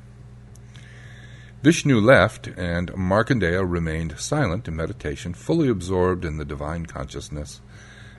Vishnu 1.63 2.01
left, 2.01 2.48
and 2.48 2.92
Markandeya 2.92 3.63
remained 3.66 4.20
silent 4.20 4.68
in 4.68 4.75
meditation, 4.75 5.34
fully 5.34 5.70
absorbed 5.70 6.25
in 6.25 6.36
the 6.36 6.44
divine 6.44 6.86
consciousness, 6.86 7.62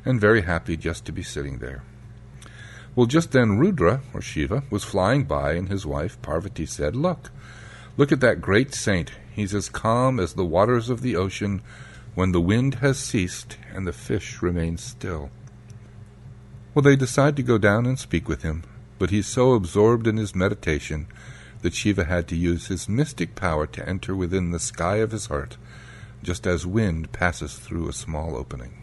and 0.05 0.21
very 0.21 0.43
happy 0.43 0.77
just 0.77 1.05
to 1.05 1.13
be 1.13 1.23
sitting 1.23 1.59
there. 1.59 1.83
Well, 2.97 3.07
just 3.07 3.33
then 3.33 3.59
Rudra, 3.59 4.01
or 4.13 4.21
Shiva, 4.21 4.65
was 4.69 4.85
flying 4.85 5.25
by, 5.25 5.53
and 5.53 5.69
his 5.69 5.87
wife 5.87 6.21
Parvati 6.23 6.67
said, 6.67 6.97
Look, 6.97 7.31
look 7.97 8.11
at 8.11 8.21
that 8.21 8.41
great 8.41 8.75
saint. 8.75 9.13
He's 9.33 9.55
as 9.55 9.69
calm 9.69 10.19
as 10.19 10.35
the 10.35 10.45
waters 10.45 10.91
of 10.91 11.01
the 11.01 11.17
ocean 11.17 11.63
when 12.15 12.33
the 12.33 12.41
wind 12.41 12.77
has 12.77 12.99
ceased 12.99 13.57
and 13.73 13.87
the 13.87 13.93
fish 13.93 14.43
remain 14.43 14.77
still. 14.77 15.31
Well, 16.75 16.83
they 16.83 16.97
decide 16.97 17.37
to 17.37 17.43
go 17.43 17.59
down 17.59 17.87
and 17.87 17.99
speak 17.99 18.29
with 18.29 18.43
him, 18.43 18.65
but 18.99 19.11
he's 19.11 19.27
so 19.27 19.55
absorbed 19.55 20.07
in 20.07 20.17
his 20.17 20.35
meditation 20.35 21.07
that 21.63 21.75
Shiva 21.75 22.05
had 22.05 22.27
to 22.29 22.37
use 22.37 22.67
his 22.67 22.89
mystic 22.89 23.35
power 23.35 23.67
to 23.67 23.89
enter 23.89 24.17
within 24.17 24.51
the 24.51 24.59
sky 24.59 24.97
of 24.97 25.13
his 25.13 25.27
heart, 25.27 25.57
just 26.23 26.47
as 26.47 26.67
wind 26.67 27.13
passes 27.13 27.57
through 27.57 27.89
a 27.89 27.93
small 27.93 28.37
opening. 28.37 28.81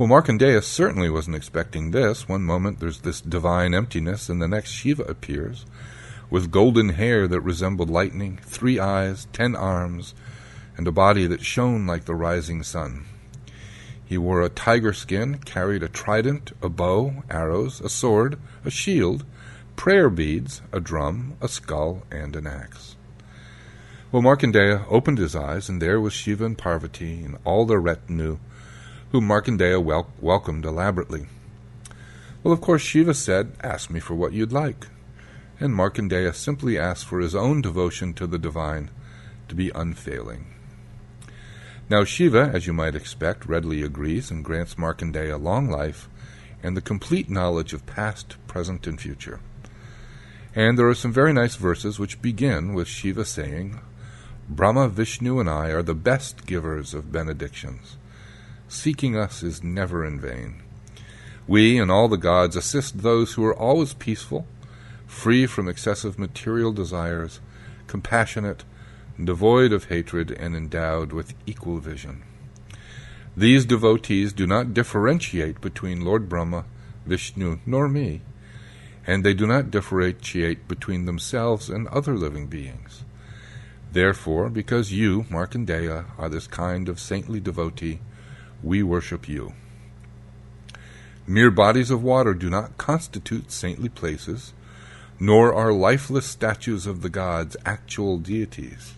Well, 0.00 0.08
Markandeya 0.08 0.62
certainly 0.62 1.10
wasn't 1.10 1.36
expecting 1.36 1.90
this. 1.90 2.26
One 2.26 2.42
moment 2.42 2.80
there's 2.80 3.00
this 3.00 3.20
divine 3.20 3.74
emptiness, 3.74 4.30
and 4.30 4.40
the 4.40 4.48
next 4.48 4.70
Shiva 4.70 5.02
appears, 5.02 5.66
with 6.30 6.50
golden 6.50 6.88
hair 6.88 7.28
that 7.28 7.42
resembled 7.42 7.90
lightning, 7.90 8.38
three 8.42 8.78
eyes, 8.78 9.28
ten 9.34 9.54
arms, 9.54 10.14
and 10.78 10.88
a 10.88 10.90
body 10.90 11.26
that 11.26 11.44
shone 11.44 11.86
like 11.86 12.06
the 12.06 12.14
rising 12.14 12.62
sun. 12.62 13.04
He 14.02 14.16
wore 14.16 14.40
a 14.40 14.48
tiger 14.48 14.94
skin, 14.94 15.36
carried 15.36 15.82
a 15.82 15.88
trident, 15.88 16.52
a 16.62 16.70
bow, 16.70 17.22
arrows, 17.28 17.82
a 17.82 17.90
sword, 17.90 18.38
a 18.64 18.70
shield, 18.70 19.26
prayer 19.76 20.08
beads, 20.08 20.62
a 20.72 20.80
drum, 20.80 21.36
a 21.42 21.48
skull, 21.48 22.04
and 22.10 22.36
an 22.36 22.46
axe. 22.46 22.96
Well, 24.10 24.22
Markandeya 24.22 24.86
opened 24.88 25.18
his 25.18 25.36
eyes, 25.36 25.68
and 25.68 25.82
there 25.82 26.00
was 26.00 26.14
Shiva 26.14 26.46
and 26.46 26.56
Parvati 26.56 27.22
and 27.22 27.36
all 27.44 27.66
their 27.66 27.80
retinue, 27.80 28.38
whom 29.12 29.28
Markandeya 29.28 29.82
wel- 29.82 30.12
welcomed 30.20 30.64
elaborately. 30.64 31.26
Well, 32.42 32.54
of 32.54 32.60
course, 32.60 32.82
Shiva 32.82 33.14
said, 33.14 33.52
Ask 33.62 33.90
me 33.90 34.00
for 34.00 34.14
what 34.14 34.32
you'd 34.32 34.52
like 34.52 34.86
and 35.60 35.74
Markandeya 35.74 36.34
simply 36.34 36.78
asked 36.78 37.04
for 37.04 37.20
his 37.20 37.34
own 37.34 37.60
devotion 37.60 38.14
to 38.14 38.26
the 38.26 38.38
divine 38.38 38.90
to 39.48 39.54
be 39.54 39.70
unfailing. 39.74 40.46
Now 41.90 42.04
Shiva, 42.04 42.50
as 42.54 42.66
you 42.66 42.72
might 42.72 42.94
expect, 42.94 43.46
readily 43.46 43.82
agrees 43.82 44.30
and 44.30 44.44
grants 44.44 44.76
Markandeya 44.76 45.40
long 45.40 45.68
life 45.68 46.08
and 46.62 46.76
the 46.76 46.80
complete 46.80 47.28
knowledge 47.28 47.72
of 47.72 47.86
past, 47.86 48.36
present, 48.46 48.86
and 48.86 49.00
future. 49.00 49.40
And 50.54 50.78
there 50.78 50.88
are 50.88 50.94
some 50.94 51.12
very 51.12 51.32
nice 51.32 51.56
verses 51.56 51.98
which 51.98 52.22
begin 52.22 52.74
with 52.74 52.88
Shiva 52.88 53.24
saying, 53.24 53.80
Brahma, 54.48 54.88
Vishnu, 54.88 55.38
and 55.40 55.48
I 55.48 55.68
are 55.68 55.82
the 55.82 55.94
best 55.94 56.46
givers 56.46 56.92
of 56.94 57.12
benedictions. 57.12 57.96
Seeking 58.70 59.16
us 59.16 59.42
is 59.42 59.64
never 59.64 60.04
in 60.04 60.20
vain. 60.20 60.62
We 61.48 61.76
and 61.76 61.90
all 61.90 62.06
the 62.06 62.16
gods 62.16 62.54
assist 62.54 63.02
those 63.02 63.32
who 63.32 63.44
are 63.44 63.54
always 63.54 63.94
peaceful 63.94 64.46
free 65.08 65.44
from 65.44 65.66
excessive 65.66 66.20
material 66.20 66.72
desires, 66.72 67.40
compassionate, 67.88 68.62
devoid 69.22 69.72
of 69.72 69.86
hatred, 69.86 70.30
and 70.30 70.54
endowed 70.54 71.12
with 71.12 71.34
equal 71.46 71.78
vision. 71.78 72.22
These 73.36 73.66
devotees 73.66 74.32
do 74.32 74.46
not 74.46 74.72
differentiate 74.72 75.60
between 75.60 76.04
Lord 76.04 76.28
Brahma, 76.28 76.64
Vishnu, 77.06 77.58
nor 77.66 77.88
me, 77.88 78.20
and 79.04 79.24
they 79.24 79.34
do 79.34 79.48
not 79.48 79.72
differentiate 79.72 80.68
between 80.68 81.06
themselves 81.06 81.68
and 81.68 81.88
other 81.88 82.16
living 82.16 82.46
beings. 82.46 83.02
Therefore, 83.90 84.48
because 84.48 84.92
you, 84.92 85.24
Markandeya, 85.24 86.04
are 86.16 86.28
this 86.28 86.46
kind 86.46 86.88
of 86.88 87.00
saintly 87.00 87.40
devotee, 87.40 87.98
we 88.62 88.82
worship 88.82 89.28
you. 89.28 89.52
Mere 91.26 91.50
bodies 91.50 91.90
of 91.90 92.02
water 92.02 92.34
do 92.34 92.50
not 92.50 92.76
constitute 92.76 93.52
saintly 93.52 93.88
places, 93.88 94.52
nor 95.18 95.54
are 95.54 95.72
lifeless 95.72 96.26
statues 96.26 96.86
of 96.86 97.02
the 97.02 97.10
gods 97.10 97.56
actual 97.64 98.18
deities. 98.18 98.94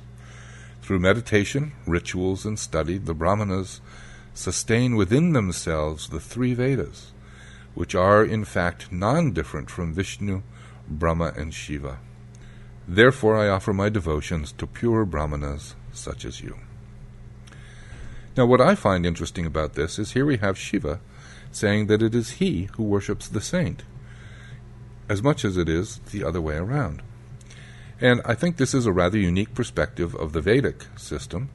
Through 0.80 1.00
meditation, 1.00 1.72
rituals, 1.86 2.46
and 2.46 2.58
study, 2.58 2.98
the 2.98 3.14
Brahmanas 3.14 3.80
sustain 4.34 4.96
within 4.96 5.32
themselves 5.32 6.08
the 6.08 6.20
three 6.20 6.54
Vedas, 6.54 7.12
which 7.74 7.94
are 7.94 8.24
in 8.24 8.44
fact 8.44 8.90
non 8.90 9.32
different 9.32 9.70
from 9.70 9.92
Vishnu, 9.92 10.42
Brahma, 10.88 11.32
and 11.36 11.52
Shiva. 11.52 11.98
Therefore, 12.88 13.36
I 13.36 13.48
offer 13.48 13.72
my 13.72 13.88
devotions 13.88 14.52
to 14.52 14.66
pure 14.66 15.04
Brahmanas 15.04 15.76
such 15.92 16.24
as 16.24 16.40
you. 16.40 16.56
Now, 18.36 18.46
what 18.46 18.60
I 18.60 18.74
find 18.74 19.04
interesting 19.04 19.46
about 19.46 19.74
this 19.74 19.98
is 19.98 20.12
here 20.12 20.24
we 20.24 20.38
have 20.38 20.58
Shiva 20.58 21.00
saying 21.50 21.86
that 21.88 22.02
it 22.02 22.14
is 22.14 22.32
he 22.32 22.68
who 22.76 22.82
worships 22.82 23.28
the 23.28 23.40
saint. 23.40 23.82
as 25.08 25.22
much 25.22 25.44
as 25.44 25.56
it 25.56 25.68
is 25.68 25.98
the 26.10 26.24
other 26.24 26.40
way 26.40 26.56
around. 26.56 27.02
And 28.00 28.22
I 28.24 28.34
think 28.34 28.56
this 28.56 28.72
is 28.72 28.86
a 28.86 28.92
rather 28.92 29.18
unique 29.18 29.54
perspective 29.54 30.14
of 30.14 30.32
the 30.32 30.40
Vedic 30.40 30.86
system, 30.96 31.50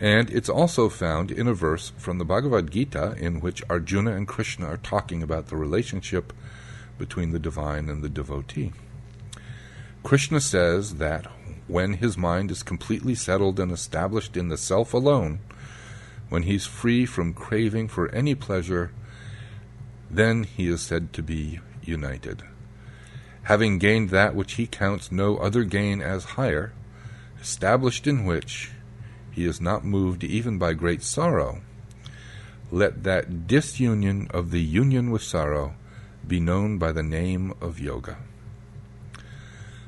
and 0.00 0.28
it's 0.30 0.48
also 0.48 0.88
found 0.88 1.30
in 1.30 1.46
a 1.46 1.54
verse 1.54 1.92
from 1.96 2.18
the 2.18 2.24
Bhagavad 2.24 2.72
Gita 2.72 3.14
in 3.18 3.40
which 3.40 3.62
Arjuna 3.70 4.16
and 4.16 4.26
Krishna 4.26 4.66
are 4.66 4.78
talking 4.78 5.22
about 5.22 5.46
the 5.46 5.56
relationship 5.56 6.32
between 6.98 7.30
the 7.30 7.38
divine 7.38 7.88
and 7.88 8.02
the 8.02 8.08
devotee. 8.08 8.72
Krishna 10.02 10.40
says 10.40 10.96
that 10.96 11.26
when 11.68 11.94
his 11.94 12.18
mind 12.18 12.50
is 12.50 12.64
completely 12.64 13.14
settled 13.14 13.60
and 13.60 13.70
established 13.70 14.36
in 14.36 14.48
the 14.48 14.56
self 14.56 14.92
alone, 14.92 15.38
when 16.32 16.44
he's 16.44 16.64
free 16.64 17.04
from 17.04 17.34
craving 17.34 17.86
for 17.86 18.08
any 18.08 18.34
pleasure, 18.34 18.90
then 20.10 20.44
he 20.44 20.66
is 20.66 20.80
said 20.80 21.12
to 21.12 21.22
be 21.22 21.60
united. 21.82 22.42
Having 23.42 23.76
gained 23.76 24.08
that 24.08 24.34
which 24.34 24.54
he 24.54 24.66
counts 24.66 25.12
no 25.12 25.36
other 25.36 25.62
gain 25.62 26.00
as 26.00 26.40
higher, 26.40 26.72
established 27.38 28.06
in 28.06 28.24
which 28.24 28.70
he 29.30 29.44
is 29.44 29.60
not 29.60 29.84
moved 29.84 30.24
even 30.24 30.56
by 30.56 30.72
great 30.72 31.02
sorrow, 31.02 31.60
let 32.70 33.02
that 33.02 33.46
disunion 33.46 34.26
of 34.30 34.52
the 34.52 34.62
union 34.62 35.10
with 35.10 35.22
sorrow 35.22 35.74
be 36.26 36.40
known 36.40 36.78
by 36.78 36.92
the 36.92 37.02
name 37.02 37.52
of 37.60 37.78
yoga. 37.78 38.16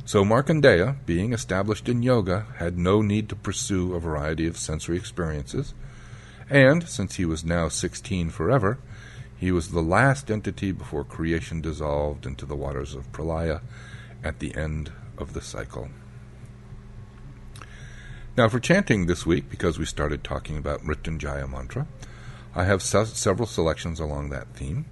So 0.04 0.26
Markandeya, 0.26 0.96
being 1.06 1.32
established 1.32 1.88
in 1.88 2.02
yoga, 2.02 2.48
had 2.56 2.76
no 2.76 3.00
need 3.00 3.30
to 3.30 3.34
pursue 3.34 3.94
a 3.94 3.98
variety 3.98 4.46
of 4.46 4.58
sensory 4.58 4.98
experiences, 4.98 5.72
and 6.50 6.88
since 6.88 7.16
he 7.16 7.24
was 7.24 7.44
now 7.44 7.68
sixteen 7.68 8.30
forever, 8.30 8.78
he 9.36 9.50
was 9.50 9.70
the 9.70 9.82
last 9.82 10.30
entity 10.30 10.72
before 10.72 11.04
creation 11.04 11.60
dissolved 11.60 12.26
into 12.26 12.46
the 12.46 12.56
waters 12.56 12.94
of 12.94 13.12
Pralaya 13.12 13.60
at 14.22 14.38
the 14.38 14.54
end 14.54 14.92
of 15.18 15.34
the 15.34 15.42
cycle. 15.42 15.88
Now, 18.36 18.48
for 18.48 18.58
chanting 18.58 19.06
this 19.06 19.24
week, 19.24 19.48
because 19.48 19.78
we 19.78 19.84
started 19.84 20.24
talking 20.24 20.56
about 20.56 20.80
Mrityunjaya 20.80 21.48
mantra, 21.48 21.86
I 22.54 22.64
have 22.64 22.82
se- 22.82 23.14
several 23.14 23.46
selections 23.46 24.00
along 24.00 24.30
that 24.30 24.48
theme. 24.54 24.86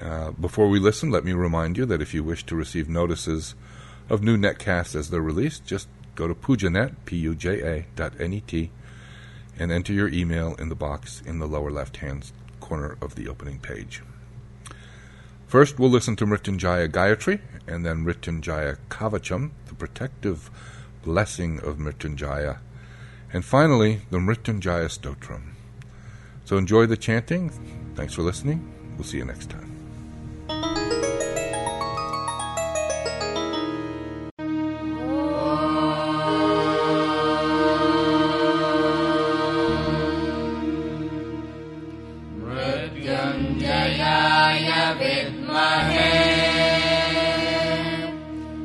Uh, 0.00 0.32
before 0.32 0.68
we 0.68 0.78
listen, 0.78 1.10
let 1.10 1.24
me 1.24 1.32
remind 1.32 1.78
you 1.78 1.86
that 1.86 2.02
if 2.02 2.12
you 2.12 2.24
wish 2.24 2.44
to 2.46 2.56
receive 2.56 2.88
notices 2.88 3.54
of 4.08 4.22
new 4.22 4.36
netcasts 4.36 4.94
as 4.94 5.10
they're 5.10 5.20
released, 5.20 5.64
just 5.64 5.88
go 6.14 6.26
to 6.26 6.34
pujanet, 6.34 6.96
P-U-J-A 7.04 7.86
dot 7.96 8.12
N-E-T, 8.18 8.70
and 9.60 9.70
enter 9.70 9.92
your 9.92 10.08
email 10.08 10.54
in 10.54 10.70
the 10.70 10.74
box 10.74 11.22
in 11.24 11.38
the 11.38 11.46
lower 11.46 11.70
left-hand 11.70 12.32
corner 12.60 12.96
of 13.00 13.14
the 13.14 13.28
opening 13.28 13.58
page. 13.58 14.02
First, 15.46 15.78
we'll 15.78 15.90
listen 15.90 16.16
to 16.16 16.26
Mrityunjaya 16.26 16.88
Gayatri, 16.88 17.40
and 17.66 17.84
then 17.84 18.04
Mrityunjaya 18.04 18.78
Kavacham, 18.88 19.50
the 19.66 19.74
protective 19.74 20.50
blessing 21.02 21.60
of 21.60 21.76
Mrityunjaya, 21.76 22.58
and 23.32 23.44
finally, 23.44 24.00
the 24.10 24.18
Mrityunjaya 24.18 24.88
Stotram. 24.88 25.52
So 26.44 26.56
enjoy 26.56 26.86
the 26.86 26.96
chanting. 26.96 27.50
Thanks 27.94 28.14
for 28.14 28.22
listening. 28.22 28.72
We'll 28.96 29.04
see 29.04 29.18
you 29.18 29.24
next 29.24 29.50
time. 29.50 29.79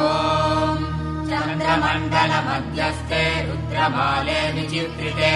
चन्द्रमण्डलमध्यस्थे 1.30 3.24
रुद्रमाले 3.48 4.40
विचित्रिते 4.58 5.34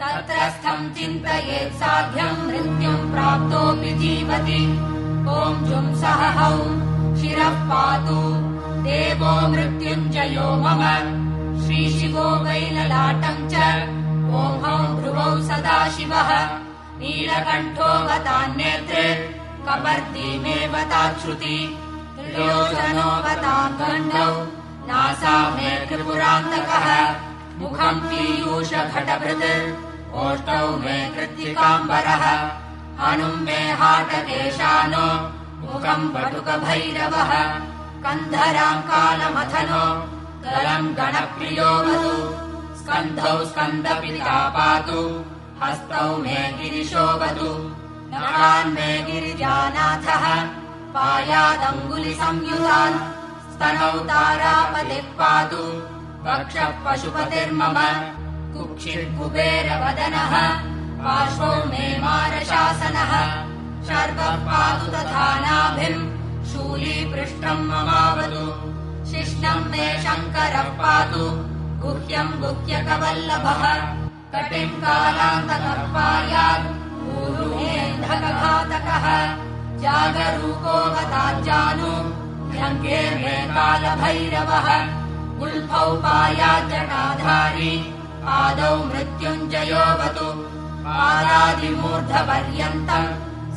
तत्रस्थम् 0.00 0.94
चिन्तयेत् 0.94 1.74
साध्यम् 1.74 2.46
मृत्युम् 2.46 3.12
प्राप्तोऽपि 3.12 3.90
जीवति। 3.90 4.62
ॐ 5.30 5.64
जुम् 5.64 5.94
सह 5.94 6.38
हौ 6.38 6.56
शिरः 7.16 7.48
पातु। 7.48 8.20
देवो 8.84 9.48
मृत्युञ्जयो 9.48 10.42
मम। 10.42 10.82
श्रीशिवो 11.62 12.20
वैललाटम् 12.20 13.50
च। 13.50 13.52
ॐ 14.40 14.42
हौ 14.64 14.94
भ्रुवौ 14.94 15.48
सदा 15.48 15.88
शिवः। 15.88 16.30
नीलकण्ठोऽवतान्नेत्रे 17.00 19.08
कपर्दीमेव 19.68 20.78
ताच्छ्रुति। 20.78 21.78
त्रिलोचनोऽवताम् 22.18 23.78
गण्डौ 23.78 24.30
नासा 24.88 25.50
मे 25.50 25.86
त्रिपुरान्तकः। 25.86 27.14
मुखम् 27.58 28.00
पीयूषघटभृत् 28.00 29.89
ओष्टौ 30.14 30.76
मे 30.76 31.12
कृत्तिकाम्बरः। 31.16 32.50
हनुम् 33.00 33.40
मे 33.40 33.52
हाटकेशानो 33.52 35.32
मुखम् 35.60 36.08
बटुकभैरवः। 36.08 37.60
कन्धराम् 38.04 38.82
कालमथनो 38.82 40.08
गलम् 40.44 40.94
गणप्रियो 40.94 41.64
वधु। 41.64 42.34
स्कन्धौ 42.78 43.44
स्कन्दपिता 43.44 44.48
पातु। 44.48 45.24
हस्तौ 45.62 46.16
मे 46.16 46.30
गिरिशो 46.30 46.98
वधु। 46.98 47.76
नरान् 48.12 48.72
मे 48.72 49.02
गिरिजानाथः। 49.02 50.50
पायादङ्गुलिसंयुतान्। 50.90 52.98
स्तनौ 53.52 53.92
तारापतिः 53.92 55.02
पातु। 55.02 55.82
वक्षः 56.24 56.64
पशुपतिर्मम 56.64 57.76
कुक्षिर्कुबेरवदनः 58.54 60.32
पार्श्वौ 61.02 61.52
मे 61.70 61.86
मारशासनः 62.04 63.12
शर्वः 63.88 64.32
पातु 64.46 64.86
तथा 64.94 65.28
नाभिम् 65.44 66.08
शूलीपृष्ठम् 66.50 67.68
ममावतु। 67.70 68.46
शिष्णम् 69.10 69.68
मे 69.70 69.86
शङ्करः 70.04 70.68
पातु 70.80 71.24
गुह्यम् 71.82 72.38
गुह्यकवल्लभः। 72.42 73.62
कटिम् 74.32 74.80
कालान्तकः 74.82 75.80
पायात् 75.94 76.66
ऊरुमेऽन्धकघातकः 77.20 79.06
जागरूकोऽवताज्जानु 79.84 81.92
ढङ्गे 82.54 83.00
मे 83.22 83.36
कालभैरवः। 83.54 84.68
गुल्फौ 85.40 85.88
पायाज्जटाधारी 86.04 87.74
पादौ 88.30 88.74
मृत्युञ्जयोऽवतु 88.88 90.26
पादादिमूर्धपर्यन्तम् 90.84 93.08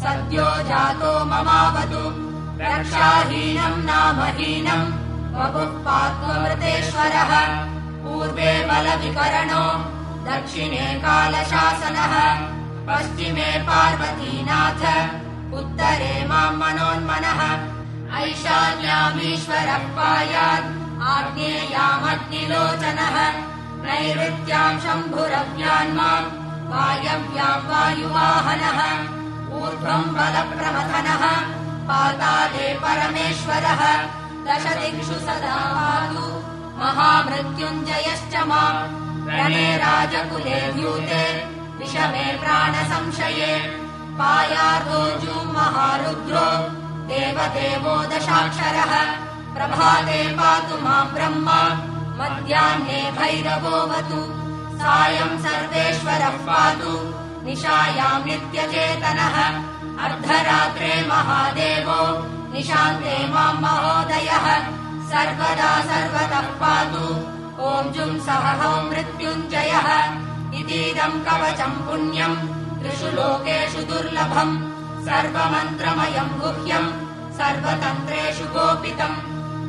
सद्यो 0.03 0.47
जातो 0.69 1.11
ममावतु। 1.31 2.03
रक्षाहीनम् 2.61 3.85
नामहीनम् 3.89 4.93
वपुः 5.35 5.71
पात्वमृतेश्वरः 5.85 7.31
पूर्वे 8.03 8.51
बलविकरणो 8.69 9.65
दक्षिणे 10.27 10.87
कालशासनः। 11.05 12.13
पश्चिमे 12.87 13.49
पार्वतीनाथ 13.69 14.81
उत्तरे 15.59 16.15
माम् 16.29 16.59
मनोन्मनः। 16.59 17.39
ऐशान्यामीश्वरः 18.23 19.83
पायात् 19.97 20.69
आग्नेयामग्निलोचनः 21.13 23.17
नैऋत्याम् 23.83 24.79
शम्भुरव्यान्माम् 24.79 26.27
वायव्याम् 26.71 27.67
वायुवाहनः 27.69 28.79
ऊर्ध्वम् 29.55 30.13
बलप्रमथनः 30.15 31.23
पाताले 31.89 32.73
परमेश्वरः। 32.73 33.81
दश 34.45 34.65
दिक्षु 34.75 35.13
सदा 35.13 35.57
पातु 35.75 36.25
महामृत्युञ्जयश्च 36.79 38.35
माम्। 38.47 39.27
रणे 39.29 39.77
राजकुले 39.77 40.73
द्यूते 40.73 41.23
विषमे 41.79 42.37
प्राणसंशये। 42.37 43.55
पायार्दोऽर्जुम् 44.19 45.53
महारुद्रो 45.53 46.47
देवदेवो 47.07 47.95
दशाक्षरः। 48.05 48.93
प्रभाते 49.55 50.27
पातु 50.29 50.75
माम् 50.85 51.13
ब्रह्मा 51.13 51.92
मध्याह्ने 52.19 53.11
भैरवोऽवतु 53.11 54.21
सायम् 54.77 55.39
सर्वेश्वरः 55.39 56.29
पातु। 56.29 56.93
निशायाम् 57.45 58.25
नित्यचेतनः 58.25 59.35
अर्धरात्रे 60.03 61.07
महादेवो। 61.07 61.99
निशान्ते 62.53 63.27
माम् 63.27 63.61
महोदयः। 63.61 64.45
सर्वदा 65.09 65.71
सर्वतः 65.81 66.41
पातु। 66.41 67.05
ॐ 67.63 67.91
जुम् 67.91 68.19
सह 68.19 68.81
मृत्युञ्जयः। 68.81 69.87
इतीदम् 70.59 71.25
कवचम् 71.25 71.87
पुण्यम् 71.87 72.37
त्रिषु 72.79 73.05
लोकेषु 73.05 73.81
दुर्लभम् 73.81 74.61
सर्वमन्त्रमयम् 75.05 76.39
गुह्यम् 76.39 76.93
सर्वतन्त्रेषु 77.33 78.45
गोपितम् 78.45 79.21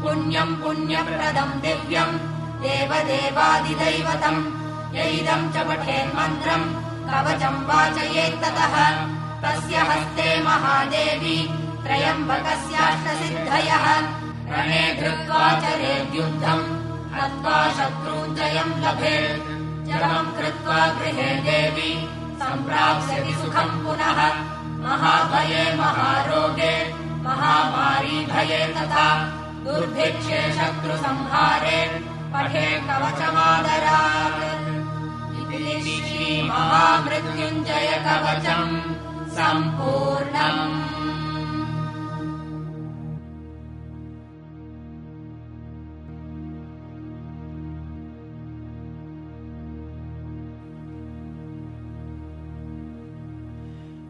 पुण्यम् 0.02 0.62
पुण्यप्रदम् 0.62 1.60
दिव्यम् 1.60 2.18
देवदेवादिदैवतम्। 2.64 4.44
यैदम् 4.96 5.52
च 5.52 5.56
पठेन्मन्त्रम् 5.56 6.74
कवचम् 7.10 7.64
वाचयेत्ततः। 7.64 8.74
तस्य 9.42 9.76
हस्ते 9.76 10.42
महादेवी 10.42 11.38
त्रयम्बकस्याष्टसिद्धयः। 11.82 13.86
रणे 14.52 14.84
धृत्वा 15.00 15.60
चरेद्युद्धम् 15.60 16.64
हत्वा 17.14 17.72
शत्रूञ्जयम् 17.72 18.80
लभेत् 18.84 19.42
जपम् 19.88 20.36
कृत्वा 20.36 20.86
गृहे 20.86 21.22
देवी 21.22 22.08
सम्प्राप्स्यति 22.42 23.32
सुखम् 23.32 23.84
पुनः। 23.84 24.18
महाभये 24.84 25.76
महारोगे 25.76 26.94
महामारी 27.24 28.26
भये 28.26 28.66
तथा। 28.66 29.08
दुर्भिक्षे 29.64 30.52
शत्रुसंहारे 30.52 32.13
पठे 32.34 32.68
कवचमादरात् 32.86 34.40
इति 35.40 35.58
श्रीमहामृत्युञ्जय 36.06 37.90
कवचम् 38.06 38.74
सम्पूर्णम्। 39.36 40.74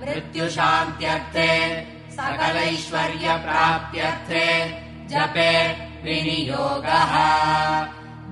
मृत्युशान्त्यर्थे 0.00 1.52
सकलैश्वर्यप्राप्त्यर्थे 2.18 4.46
जपे 5.12 5.52
विनियोगः। 6.04 7.12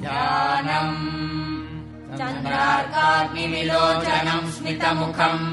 ध्यानम् 0.02 1.35
चन्द्रार्काग्निविलोचनम् 2.18 4.50
स्मितमुखम् 4.56 5.44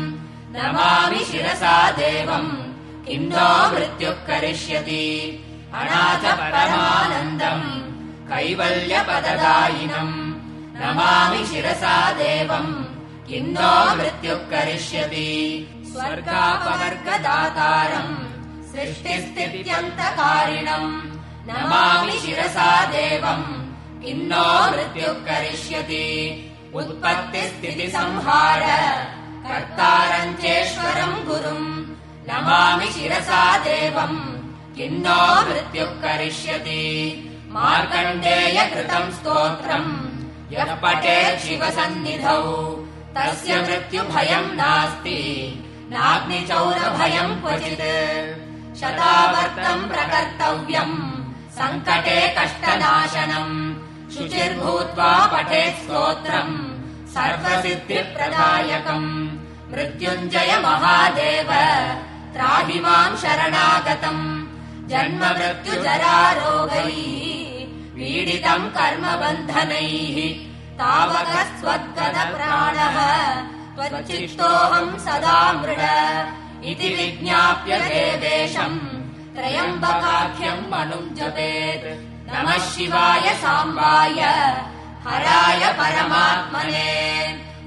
नमामि 0.57 1.25
शिरसा 1.31 1.77
देवम् 2.03 2.64
किन्नो 3.07 3.75
मृत्युः 3.75 4.13
करिष्यति। 4.13 5.41
अनाथ 5.75 6.37
परमानन्दम् 6.37 8.29
कैवल्यपददायिनम्। 8.29 10.35
नमामि 10.81 11.47
शिरसा 11.47 12.13
देवम् 12.13 12.85
किन्नो 13.29 13.97
मृत्युः 13.97 14.35
करिष्यति। 14.35 15.69
स्वर्गापवर्गदातारम् 15.93 18.17
सृष्टिस्थित्यन्तकारिणम्। 18.73 21.03
नमामि 21.49 22.13
शिरसा 22.13 22.85
देवम् 22.85 23.65
किन्नो 24.05 24.71
मृत्युः 24.71 25.07
करिष्यति। 25.07 26.07
उत्पत्तिस्थितिसंहार 26.75 28.63
कर्तारम् 29.49 30.35
चेश्वरम् 30.35 31.25
गुरुम् 31.25 31.84
नमामि 32.29 32.87
शिरसा 32.87 33.59
देवम् 33.59 34.77
किन्नो 34.77 35.51
मृत्युः 35.51 35.87
करिष्यति। 35.87 36.85
मार्कण्डेय 37.51 38.71
कृतम् 38.75 39.13
स्तोत्रम् 39.13 40.09
यः 40.53 40.75
पठेत् 40.75 41.41
शिवसन्निधौ। 41.41 42.43
तस्य 43.17 43.63
मृत्युभयम् 43.63 44.57
नास्ति। 44.57 45.23
नाग्निचौरभयम् 45.91 47.41
क्वचित्। 47.41 48.81
शतावर्तम् 48.81 49.89
प्रकर्तव्यम् 49.89 51.25
सङ्कटे 51.59 52.35
कष्टनाशनम् 52.39 53.75
शुचिर्भूत्वा 54.11 55.27
पठेत् 55.27 55.83
स्तोत्रम् 55.83 57.09
सर्वसिद्धिप्रदायकम् 57.09 59.29
मृत्युञ्जय 59.73 60.59
महादेव 60.59 61.51
त्राहि 62.35 62.81
माम् 62.81 63.17
शरणागतम्। 63.17 64.25
जन्म 64.89 65.23
मृत्युजरारोगैः 65.37 66.89
पीडितम् 67.95 68.73
कर्मबन्धनैः 68.77 70.17
तावकस्त्वद्गत 70.81 72.17
प्राणः 72.35 72.97
त्वच्चित्तोऽहम् 73.77 74.99
सदा 74.99 75.41
मृड। 75.53 75.83
इति 76.65 76.89
विज्ञाप्य 76.89 77.73
देवेशम् 77.79 78.79
त्रयम्बकाख्यम् 79.37 80.69
मनुम् 80.73 81.15
जपेत् 81.17 81.87
नमः 82.29 82.59
शिवाय 82.71 83.27
साम्बाय 83.35 84.21
हराय 85.07 85.63
परमात्मने। 85.81 86.91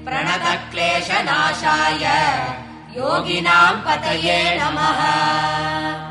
प्रणतक्लेशनाशाय 0.06 2.04
योगिनाम् 2.98 3.80
पतये 3.86 4.38
नमः 4.58 6.07